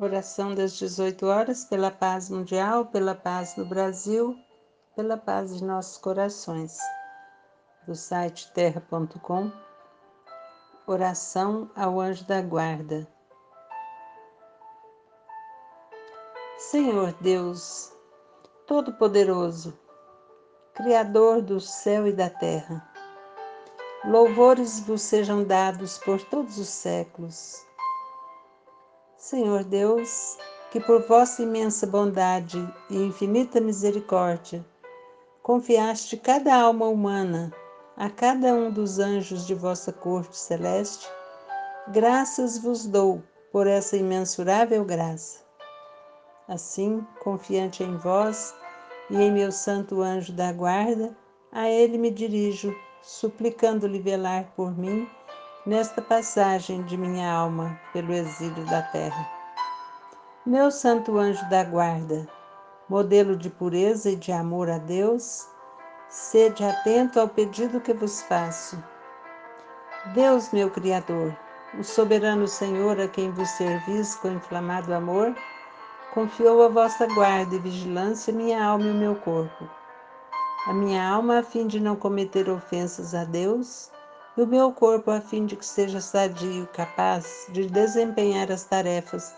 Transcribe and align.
Oração 0.00 0.56
das 0.56 0.72
18 0.72 1.24
horas 1.24 1.64
pela 1.64 1.88
paz 1.88 2.28
mundial, 2.28 2.86
pela 2.86 3.14
paz 3.14 3.54
no 3.54 3.64
Brasil, 3.64 4.36
pela 4.96 5.16
paz 5.16 5.56
de 5.56 5.62
nossos 5.62 5.98
corações. 5.98 6.76
Do 7.86 7.94
site 7.94 8.52
terra.com. 8.52 9.52
Oração 10.84 11.70
ao 11.76 12.00
anjo 12.00 12.24
da 12.24 12.42
guarda. 12.42 13.06
Senhor 16.58 17.12
Deus, 17.20 17.92
Todo-Poderoso, 18.66 19.78
Criador 20.74 21.40
do 21.40 21.60
céu 21.60 22.08
e 22.08 22.12
da 22.12 22.28
terra, 22.28 22.84
louvores 24.04 24.80
vos 24.80 25.02
sejam 25.02 25.44
dados 25.44 25.98
por 25.98 26.20
todos 26.24 26.58
os 26.58 26.68
séculos 26.68 27.64
Senhor 29.24 29.64
Deus, 29.64 30.36
que 30.70 30.78
por 30.78 31.00
vossa 31.08 31.42
imensa 31.42 31.86
bondade 31.86 32.58
e 32.90 32.96
infinita 32.96 33.58
misericórdia 33.58 34.62
confiaste 35.42 36.18
cada 36.18 36.54
alma 36.54 36.88
humana 36.88 37.50
a 37.96 38.10
cada 38.10 38.52
um 38.52 38.70
dos 38.70 38.98
anjos 38.98 39.46
de 39.46 39.54
vossa 39.54 39.94
corte 39.94 40.36
celeste, 40.36 41.08
graças 41.88 42.58
vos 42.58 42.84
dou 42.84 43.22
por 43.50 43.66
essa 43.66 43.96
imensurável 43.96 44.84
graça. 44.84 45.38
Assim, 46.46 47.02
confiante 47.22 47.82
em 47.82 47.96
vós 47.96 48.54
e 49.08 49.16
em 49.16 49.32
meu 49.32 49.50
santo 49.50 50.02
anjo 50.02 50.34
da 50.34 50.52
guarda, 50.52 51.16
a 51.50 51.66
ele 51.70 51.96
me 51.96 52.10
dirijo, 52.10 52.76
suplicando-lhe 53.00 54.00
velar 54.00 54.52
por 54.54 54.76
mim 54.76 55.08
nesta 55.66 56.02
passagem 56.02 56.82
de 56.82 56.94
minha 56.96 57.30
alma 57.32 57.80
pelo 57.92 58.12
exílio 58.12 58.64
da 58.66 58.82
terra. 58.82 59.26
Meu 60.44 60.70
santo 60.70 61.16
anjo 61.16 61.48
da 61.48 61.64
guarda, 61.64 62.28
modelo 62.86 63.34
de 63.34 63.48
pureza 63.48 64.10
e 64.10 64.16
de 64.16 64.30
amor 64.30 64.68
a 64.68 64.76
Deus, 64.76 65.48
sede 66.08 66.62
atento 66.62 67.18
ao 67.18 67.28
pedido 67.28 67.80
que 67.80 67.94
vos 67.94 68.20
faço. 68.22 68.82
Deus, 70.12 70.52
meu 70.52 70.70
Criador, 70.70 71.34
o 71.78 71.82
soberano 71.82 72.46
Senhor 72.46 73.00
a 73.00 73.08
quem 73.08 73.30
vos 73.30 73.48
servis 73.48 74.14
com 74.16 74.28
inflamado 74.28 74.92
amor, 74.92 75.34
confiou 76.12 76.62
a 76.62 76.68
vossa 76.68 77.06
guarda 77.14 77.54
e 77.56 77.58
vigilância 77.58 78.34
minha 78.34 78.62
alma 78.62 78.84
e 78.84 78.90
o 78.90 78.94
meu 78.94 79.16
corpo. 79.16 79.68
A 80.66 80.74
minha 80.74 81.02
alma 81.02 81.38
a 81.38 81.42
fim 81.42 81.66
de 81.66 81.80
não 81.80 81.96
cometer 81.96 82.50
ofensas 82.50 83.14
a 83.14 83.24
Deus, 83.24 83.90
e 84.36 84.42
o 84.42 84.46
meu 84.46 84.72
corpo 84.72 85.10
a 85.10 85.20
fim 85.20 85.46
de 85.46 85.54
que 85.54 85.64
seja 85.64 86.00
sadio, 86.00 86.68
capaz 86.72 87.46
de 87.50 87.66
desempenhar 87.66 88.50
as 88.50 88.64
tarefas 88.64 89.34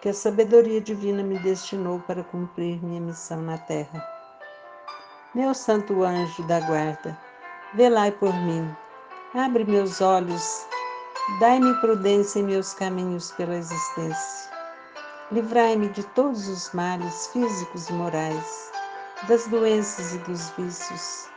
que 0.00 0.08
a 0.08 0.14
sabedoria 0.14 0.80
divina 0.80 1.22
me 1.22 1.38
destinou 1.40 2.00
para 2.00 2.24
cumprir 2.24 2.82
minha 2.82 3.00
missão 3.00 3.42
na 3.42 3.58
terra. 3.58 4.02
Meu 5.34 5.52
santo 5.52 6.02
anjo 6.02 6.42
da 6.44 6.60
guarda, 6.60 7.18
velai 7.74 8.10
por 8.10 8.32
mim, 8.32 8.74
abre 9.34 9.64
meus 9.64 10.00
olhos, 10.00 10.66
dai-me 11.40 11.74
prudência 11.80 12.40
em 12.40 12.44
meus 12.44 12.72
caminhos 12.72 13.32
pela 13.32 13.54
existência. 13.54 14.48
Livrai-me 15.30 15.88
de 15.90 16.02
todos 16.14 16.48
os 16.48 16.72
males 16.72 17.26
físicos 17.26 17.90
e 17.90 17.92
morais, 17.92 18.72
das 19.28 19.46
doenças 19.48 20.14
e 20.14 20.18
dos 20.20 20.48
vícios, 20.50 21.28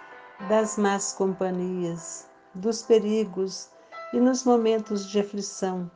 das 0.48 0.78
más 0.78 1.12
companhias, 1.12 2.31
dos 2.54 2.82
perigos 2.82 3.70
e 4.14 4.20
nos 4.20 4.44
momentos 4.44 5.10
de 5.10 5.20
aflição, 5.20 5.90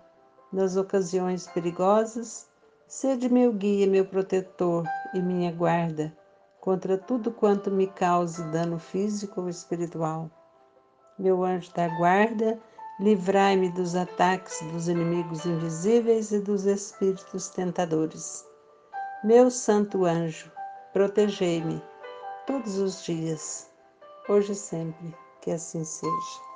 nas 0.52 0.78
ocasiões 0.78 1.48
perigosas, 1.48 2.48
sede 2.88 3.28
meu 3.30 3.52
guia, 3.52 3.86
meu 3.88 4.06
protetor 4.06 4.86
e 5.14 5.20
minha 5.20 5.52
guarda 5.52 6.16
contra 6.62 6.98
tudo 6.98 7.32
quanto 7.32 7.70
me 7.70 7.86
cause 7.86 8.42
dano 8.46 8.80
físico 8.80 9.42
ou 9.42 9.50
espiritual. 9.50 10.32
Meu 11.20 11.44
anjo 11.44 11.72
da 11.74 11.88
guarda, 11.90 12.60
livrai-me 13.00 13.70
dos 13.70 13.96
ataques 13.96 14.62
dos 14.72 14.88
inimigos 14.88 15.46
invisíveis 15.46 16.32
e 16.32 16.40
dos 16.40 16.66
espíritos 16.66 17.50
tentadores. 17.50 18.44
Meu 19.24 19.52
santo 19.52 20.06
anjo, 20.06 20.52
protegei-me 20.92 21.84
todos 22.48 22.80
os 22.80 23.04
dias, 23.04 23.70
hoje 24.28 24.54
e 24.54 24.56
sempre 24.56 25.25
que 25.46 25.52
assim 25.52 25.84
seja. 25.86 26.55